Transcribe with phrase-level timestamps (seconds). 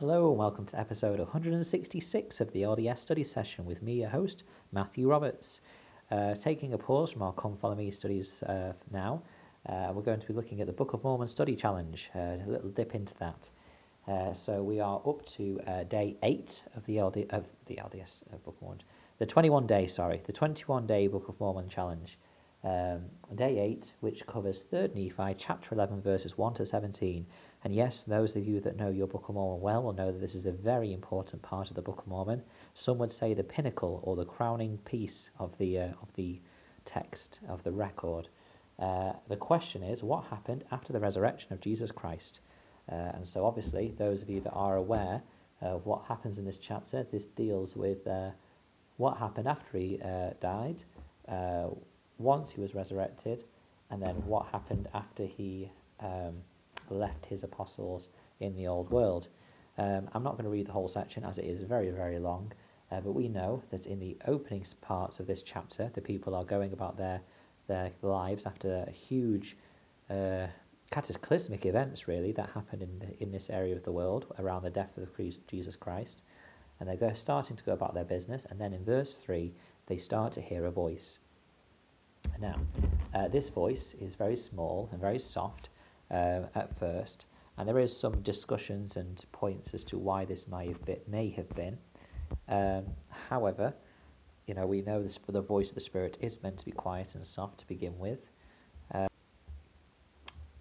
[0.00, 4.44] Hello and welcome to episode 166 of the LDS study session with me, your host,
[4.70, 5.60] Matthew Roberts.
[6.08, 9.24] Uh, taking a pause from our Come Follow Me studies uh, now,
[9.68, 12.46] uh, we're going to be looking at the Book of Mormon Study Challenge, uh, a
[12.46, 13.50] little dip into that.
[14.06, 18.22] Uh, so we are up to uh, day 8 of the, LD, of the LDS
[18.44, 18.82] Book of Mormon,
[19.18, 22.16] the 21 day, sorry, the 21 day Book of Mormon Challenge.
[22.64, 23.02] Um,
[23.34, 27.24] day 8, which covers 3rd Nephi, chapter 11, verses 1 to 17.
[27.62, 30.20] And yes, those of you that know your Book of Mormon well will know that
[30.20, 32.42] this is a very important part of the Book of Mormon.
[32.74, 36.40] Some would say the pinnacle or the crowning piece of the, uh, of the
[36.84, 38.28] text, of the record.
[38.78, 42.40] Uh, the question is, what happened after the resurrection of Jesus Christ?
[42.90, 45.22] Uh, and so, obviously, those of you that are aware
[45.60, 48.30] of what happens in this chapter, this deals with uh,
[48.96, 50.84] what happened after he uh, died,
[51.28, 51.68] uh,
[52.18, 53.44] once he was resurrected,
[53.90, 56.42] and then what happened after he um,
[56.90, 59.28] left his apostles in the old world.
[59.76, 62.52] Um, I'm not going to read the whole section as it is very, very long,
[62.90, 66.44] uh, but we know that in the opening parts of this chapter, the people are
[66.44, 67.20] going about their,
[67.68, 69.56] their lives after huge
[70.10, 70.46] uh,
[70.90, 74.70] cataclysmic events, really, that happened in, the, in this area of the world around the
[74.70, 75.10] death of
[75.46, 76.22] Jesus Christ.
[76.80, 79.52] And they're starting to go about their business, and then in verse 3,
[79.86, 81.18] they start to hear a voice.
[82.40, 82.60] Now,
[83.12, 85.70] uh, this voice is very small and very soft
[86.10, 90.68] uh, at first, and there is some discussions and points as to why this may
[90.68, 91.00] have been.
[91.08, 91.78] May have been.
[92.48, 92.84] Um,
[93.28, 93.74] however,
[94.46, 97.14] you know we know this, the voice of the Spirit is meant to be quiet
[97.14, 98.30] and soft to begin with,
[98.94, 99.08] uh,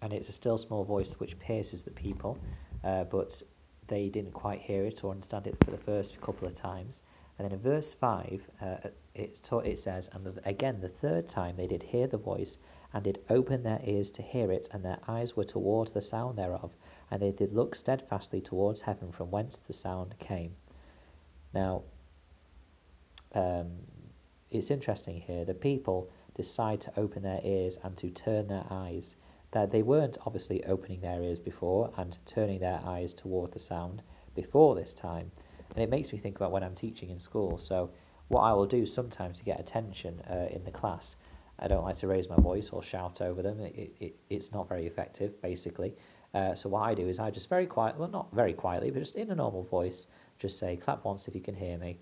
[0.00, 2.38] and it's a still small voice which pierces the people,
[2.84, 3.42] uh, but
[3.88, 7.02] they didn't quite hear it or understand it for the first couple of times.
[7.38, 8.76] And then in verse 5, uh,
[9.14, 12.58] it's taught, it says, And the, again, the third time they did hear the voice,
[12.92, 16.38] and did open their ears to hear it, and their eyes were towards the sound
[16.38, 16.76] thereof,
[17.10, 20.54] and they did look steadfastly towards heaven from whence the sound came.
[21.52, 21.82] Now,
[23.34, 23.72] um,
[24.50, 25.44] it's interesting here.
[25.44, 29.16] The people decide to open their ears and to turn their eyes.
[29.50, 34.02] That they weren't obviously opening their ears before and turning their eyes toward the sound
[34.34, 35.30] before this time.
[35.74, 37.58] And it makes me think about when I'm teaching in school.
[37.58, 37.90] So,
[38.28, 41.16] what I will do sometimes to get attention uh, in the class,
[41.58, 43.60] I don't like to raise my voice or shout over them.
[43.60, 45.94] It, it, it's not very effective, basically.
[46.32, 49.00] Uh, so, what I do is I just very quiet, well, not very quietly, but
[49.00, 50.06] just in a normal voice,
[50.38, 51.98] just say, clap once if you can hear me,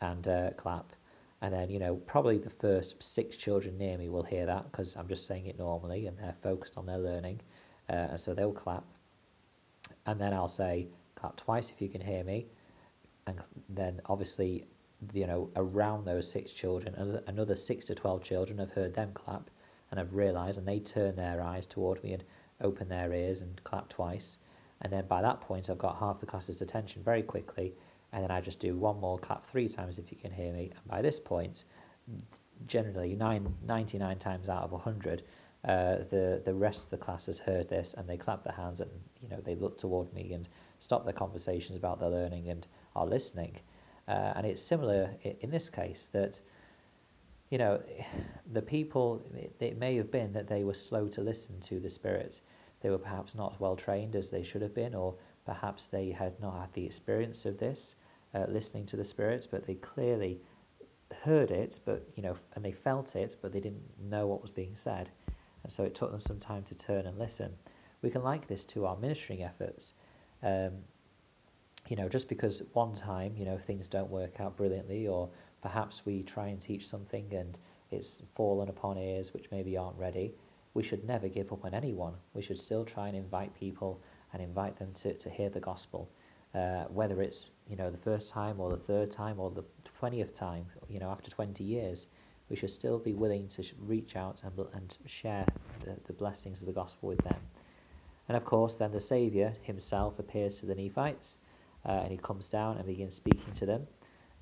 [0.00, 0.92] and uh, clap.
[1.40, 4.96] And then, you know, probably the first six children near me will hear that because
[4.96, 7.42] I'm just saying it normally and they're focused on their learning.
[7.88, 8.84] Uh, and so they'll clap.
[10.04, 12.46] And then I'll say, clap twice if you can hear me
[13.28, 14.64] and then obviously
[15.12, 19.50] you know around those six children another six to 12 children have heard them clap
[19.90, 22.24] and have realized and they turn their eyes toward me and
[22.60, 24.38] open their ears and clap twice.
[24.80, 27.74] And then by that point i've got half the class's attention very quickly.
[28.12, 30.72] And then i just do one more clap three times if you can hear me.
[30.74, 31.64] And by this point
[32.66, 35.22] generally nine, 99 times out of 100
[35.64, 38.80] uh, the the rest of the class has heard this and they clap their hands
[38.80, 38.90] and
[39.20, 43.06] you know they look toward me and stop their conversations about their learning and are
[43.06, 43.56] listening.
[44.06, 46.40] Uh, and it's similar in this case that,
[47.50, 47.82] you know,
[48.50, 49.22] the people,
[49.60, 52.40] it, may have been that they were slow to listen to the Spirit.
[52.80, 56.40] They were perhaps not well trained as they should have been, or perhaps they had
[56.40, 57.96] not had the experience of this,
[58.34, 60.40] uh, listening to the Spirit, but they clearly
[61.22, 64.50] heard it, but, you know, and they felt it, but they didn't know what was
[64.50, 65.10] being said.
[65.62, 67.56] And so it took them some time to turn and listen.
[68.00, 69.92] We can like this to our ministering efforts.
[70.42, 70.84] Um,
[71.88, 75.30] you know, just because one time, you know, things don't work out brilliantly, or
[75.62, 77.58] perhaps we try and teach something and
[77.90, 80.34] it's fallen upon ears which maybe aren't ready,
[80.74, 82.14] we should never give up on anyone.
[82.34, 86.10] We should still try and invite people and invite them to, to hear the gospel,
[86.54, 89.64] uh, whether it's, you know, the first time or the third time or the
[90.00, 92.06] 20th time, you know, after 20 years.
[92.50, 95.46] We should still be willing to reach out and, and share
[95.84, 97.40] the, the blessings of the gospel with them.
[98.26, 101.38] And of course, then the Saviour himself appears to the Nephites
[101.88, 103.86] uh, and he comes down and begins speaking to them.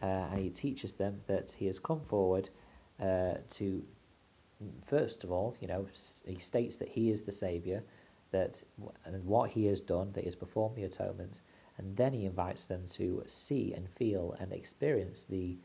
[0.00, 2.48] Uh, and he teaches them that he has come forward
[3.00, 3.84] uh, to,
[4.86, 5.86] first of all, you know,
[6.26, 7.82] he states that he is the Saviour,
[8.30, 8.62] that
[9.04, 11.40] and what he has done, that he has performed the atonement,
[11.76, 15.58] and then he invites them to see and feel and experience the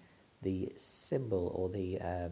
[0.43, 2.31] the symbol or the um,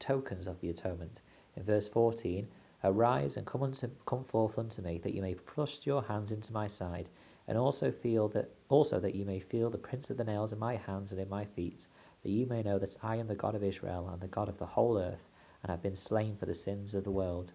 [0.00, 1.20] tokens of the atonement.
[1.56, 2.48] In verse 14,
[2.82, 6.52] Arise and come, unto, come forth unto me, that you may thrust your hands into
[6.52, 7.08] my side,
[7.50, 10.58] and also feel that also that you may feel the prints of the nails in
[10.60, 11.88] my hands and in my feet,
[12.22, 14.58] that you may know that I am the God of Israel and the God of
[14.58, 15.28] the whole earth,
[15.60, 17.50] and have been slain for the sins of the world.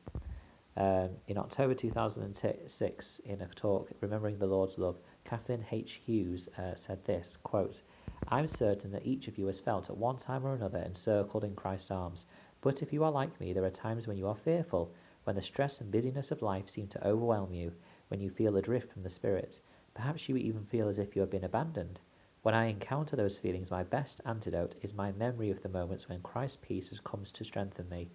[0.76, 6.02] Um, in October 2006, in a talk, Remembering the Lord's Love, Kathleen H.
[6.06, 7.82] Hughes uh, said this quote,
[8.28, 11.56] I'm certain that each of you has felt at one time or another encircled in
[11.56, 12.26] Christ's arms.
[12.60, 14.94] But if you are like me, there are times when you are fearful,
[15.24, 17.72] when the stress and busyness of life seem to overwhelm you,
[18.10, 19.62] when you feel adrift from the Spirit.
[19.96, 22.00] Perhaps you even feel as if you have been abandoned.
[22.44, 26.22] When I encounter those feelings, my best antidote is my memory of the moments when
[26.22, 28.10] Christ's peace has come to strengthen me.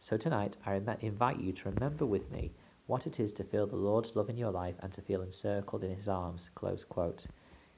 [0.00, 2.52] So tonight, I invite you to remember with me
[2.86, 5.84] what it is to feel the Lord's love in your life and to feel encircled
[5.84, 6.50] in his arms.
[6.54, 7.26] Close quote.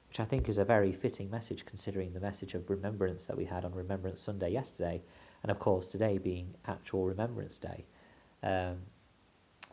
[0.09, 3.47] Which I think is a very fitting message considering the message of remembrance that we
[3.47, 5.02] had on Remembrance Sunday yesterday,
[5.43, 7.87] and of course today being actual Remembrance Day.
[8.43, 8.82] Um,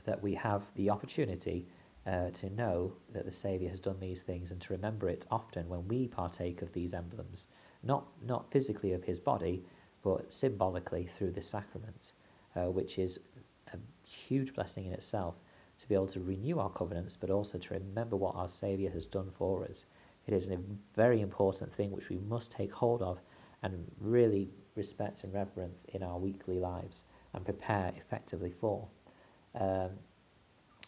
[0.06, 1.68] that we have the opportunity
[2.05, 5.69] uh, to know that the Saviour has done these things and to remember it often
[5.69, 7.47] when we partake of these emblems,
[7.81, 9.63] not, not physically of his body,
[10.03, 12.11] but symbolically through the sacrament,
[12.55, 13.19] uh, which is
[13.73, 15.41] a huge blessing in itself
[15.79, 19.05] to be able to renew our covenants, but also to remember what our Saviour has
[19.05, 19.85] done for us.
[20.27, 20.59] It is a
[20.95, 23.19] very important thing which we must take hold of
[23.61, 28.88] and really respect and reverence in our weekly lives and prepare effectively for.
[29.59, 29.91] Um,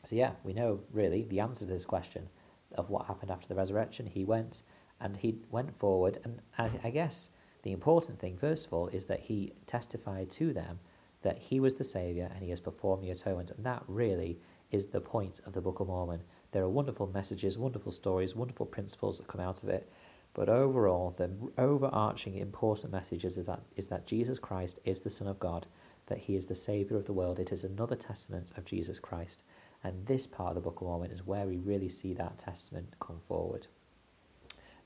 [0.05, 2.29] so, yeah, we know really the answer to this question
[2.75, 4.05] of what happened after the resurrection.
[4.05, 4.61] He went
[4.99, 7.29] and he went forward, and I, I guess
[7.63, 10.79] the important thing, first of all, is that he testified to them
[11.23, 13.49] that he was the Saviour and he has performed the atonement.
[13.49, 16.21] And that really is the point of the Book of Mormon.
[16.51, 19.91] There are wonderful messages, wonderful stories, wonderful principles that come out of it.
[20.35, 25.09] But overall, the overarching important message is, is, that, is that Jesus Christ is the
[25.09, 25.65] Son of God,
[26.05, 27.39] that he is the Saviour of the world.
[27.39, 29.43] It is another testament of Jesus Christ.
[29.85, 32.95] And this part of the Book of Mormon is where we really see that testament
[32.99, 33.67] come forward.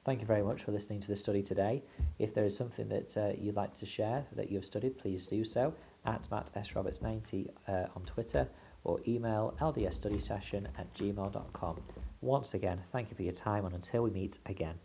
[0.04, 1.84] Thank you very much for listening to the study today.
[2.20, 5.46] If there is something that uh, you'd like to share that you've studied, please do
[5.46, 5.74] so
[6.06, 6.76] at Matt S.
[6.76, 8.50] Roberts 90 uh, on Twitter
[8.84, 11.82] or email ldsstudysession at gmail.com.
[12.20, 14.76] Once again, thank you for your time and until we meet again.